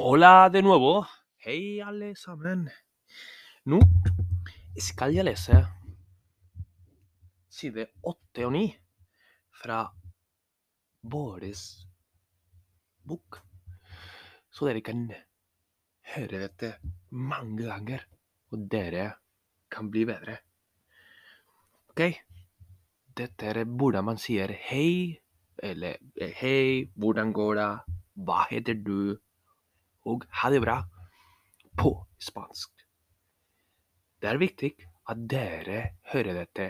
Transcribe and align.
Hola 0.00 0.48
de 0.48 0.60
nuevo. 0.62 1.04
Hei, 1.42 1.80
alle 1.82 2.12
sammen. 2.14 2.68
Nå 3.66 3.80
skal 4.78 5.16
jeg 5.16 5.26
lese 5.26 5.58
side 7.50 7.88
åtte 8.06 8.46
og 8.46 8.54
ni 8.54 8.62
fra 9.58 9.80
våres 11.02 11.64
bok, 13.02 13.40
så 14.46 14.70
dere 14.70 14.86
kan 14.86 15.02
høre 16.14 16.44
dette 16.46 16.74
mange 17.10 17.66
ganger, 17.66 18.06
og 18.54 18.70
dere 18.70 19.10
kan 19.66 19.90
bli 19.90 20.06
bedre. 20.06 20.38
OK? 21.90 22.04
Dette 23.18 23.50
er 23.50 23.64
hvordan 23.66 24.12
man 24.14 24.22
sier 24.22 24.54
hei, 24.70 25.18
eller 25.58 25.98
eh, 26.14 26.38
hei, 26.38 26.92
hvordan 26.94 27.34
går 27.34 27.56
det, 27.58 27.72
hva 28.14 28.44
heter 28.52 28.78
du, 28.78 29.18
og 30.06 30.26
ha 30.40 30.50
det 30.52 30.60
bra 30.62 30.78
på 31.78 31.92
spansk. 32.18 32.70
Det 34.18 34.28
er 34.30 34.40
viktig 34.40 34.70
at 35.08 35.24
dere 35.30 35.80
hører 36.12 36.42
dette 36.42 36.68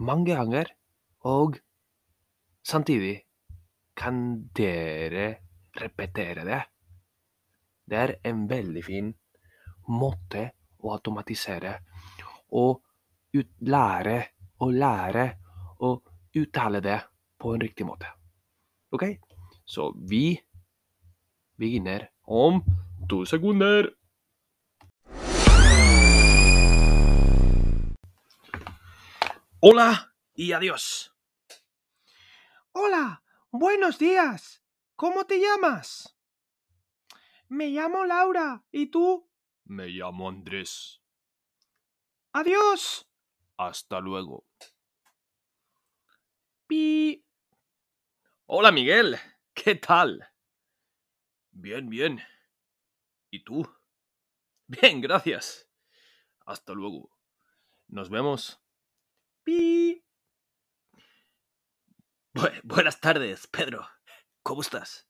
mange 0.00 0.34
ganger, 0.34 0.70
og 1.28 1.58
samtidig 2.64 3.16
kan 3.98 4.48
dere 4.56 5.28
repetere 5.78 6.44
det. 6.46 6.60
Det 7.88 7.98
er 7.98 8.14
en 8.30 8.46
veldig 8.50 8.84
fin 8.84 9.12
måte 9.88 10.44
å 10.78 10.92
automatisere 10.94 11.74
og 12.58 12.84
lære 13.68 14.18
og 14.64 14.74
lære 14.74 15.24
å 15.84 15.92
uttale 16.38 16.80
det 16.84 16.98
på 17.38 17.54
en 17.54 17.62
riktig 17.62 17.86
måte. 17.86 18.10
OK? 18.94 19.04
Så 19.68 19.90
vi 20.08 20.38
begynner 21.58 22.08
om 22.28 22.62
to 23.08 23.24
sekunder. 23.24 23.96
Hola 29.60 30.14
y 30.34 30.52
adiós. 30.52 31.10
Hola, 32.72 33.22
buenos 33.50 33.98
días. 33.98 34.62
¿Cómo 34.94 35.24
te 35.24 35.40
llamas? 35.40 36.16
Me 37.48 37.68
llamo 37.70 38.04
Laura. 38.04 38.62
¿Y 38.70 38.90
tú? 38.90 39.28
Me 39.64 39.88
llamo 39.88 40.28
Andrés. 40.28 41.00
Adiós. 42.32 43.08
Hasta 43.56 44.00
luego. 44.00 44.44
Pi. 46.66 47.24
Hola 48.46 48.70
Miguel, 48.70 49.18
¿qué 49.54 49.74
tal? 49.74 50.28
Bien, 51.60 51.88
bien. 51.88 52.20
¿Y 53.32 53.42
tú? 53.42 53.68
Bien, 54.68 55.00
gracias. 55.00 55.68
Hasta 56.46 56.72
luego. 56.72 57.10
Nos 57.88 58.10
vemos. 58.10 58.62
Pi. 59.42 60.04
Bu- 62.32 62.60
buenas 62.62 63.00
tardes, 63.00 63.48
Pedro. 63.48 63.88
¿Cómo 64.44 64.60
estás? 64.60 65.08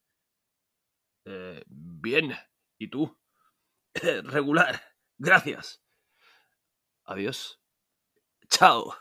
Eh, 1.26 1.62
bien. 1.66 2.34
¿Y 2.78 2.88
tú? 2.88 3.20
regular. 3.94 4.80
Gracias. 5.19 5.84
Adiós. 7.04 7.60
Chao. 8.48 8.94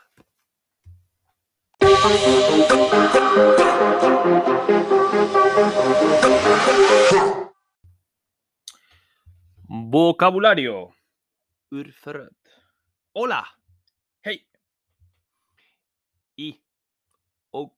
Vocabulario. 9.98 10.94
Urförråd. 11.70 12.36
Hola. 13.12 13.44
Hej. 14.22 14.46
Y. 16.36 16.60
Och. 17.50 17.74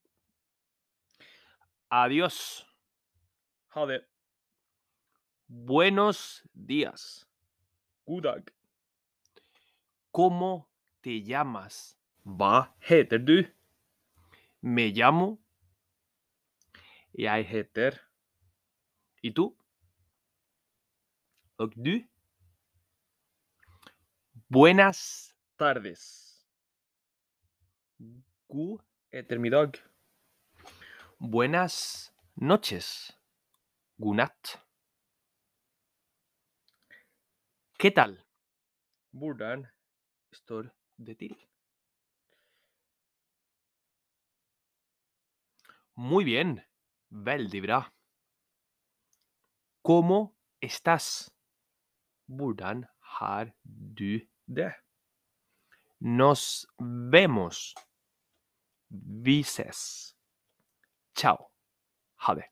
Adiós. 1.88 2.66
Ha 3.68 3.86
det. 3.86 4.04
Buenos 5.46 6.42
días. 6.52 7.26
God 8.04 8.22
dag. 8.22 8.52
¿Cómo 10.10 10.68
te 11.00 11.22
llamas? 11.22 11.96
Hva 12.24 12.74
heter 12.80 13.18
du? 13.18 13.46
Me 14.60 14.92
llamo. 14.92 15.38
Jeg 17.12 17.46
heter. 17.46 17.98
¿Y 19.22 19.32
tú? 19.32 19.59
Du? 21.68 22.08
Buenas 24.48 25.34
tardes. 25.58 26.46
God 28.48 28.80
ettermiddag. 29.10 29.76
Buenas 31.18 32.14
noches. 32.34 33.12
God 33.98 34.16
natt. 34.16 34.58
¿Qué 37.78 37.90
tal? 37.90 38.24
Hvordan 39.12 39.66
står 40.32 40.70
det 40.96 41.18
til? 41.18 41.36
Muy 45.94 46.24
bien. 46.24 46.62
Veldig. 47.10 47.84
¿Cómo 49.82 50.34
estás? 50.62 51.30
Hvordan 52.30 52.84
har 53.00 53.50
du 53.64 54.20
det? 54.46 54.72
Nos 56.00 56.66
vemos. 57.12 57.74
Vises. 59.24 60.14
Chao. 61.14 61.50
Ha 62.16 62.34
det. 62.34 62.44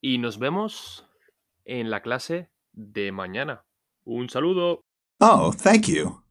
Y 0.00 0.18
nos 0.18 0.38
vemos 0.38 1.04
en 1.64 1.90
la 1.90 2.00
clase 2.00 2.48
de 2.72 3.10
mañana. 3.10 3.64
Un 4.04 4.28
saludo. 4.28 4.80
Oh, 5.20 5.52
thank 5.52 5.88
you. 5.88 6.25